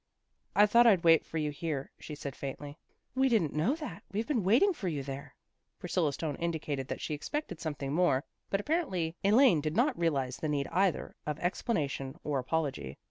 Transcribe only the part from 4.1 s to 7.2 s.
We've been waiting for you there." Priscilla's tone indicated that she